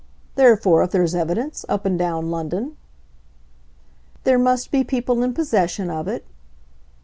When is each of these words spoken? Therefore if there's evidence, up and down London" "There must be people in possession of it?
Therefore 0.33 0.81
if 0.81 0.89
there's 0.89 1.13
evidence, 1.13 1.63
up 1.69 1.85
and 1.85 1.95
down 1.95 2.31
London" 2.31 2.75
"There 4.23 4.39
must 4.39 4.71
be 4.71 4.83
people 4.83 5.21
in 5.21 5.35
possession 5.35 5.91
of 5.91 6.07
it? 6.07 6.25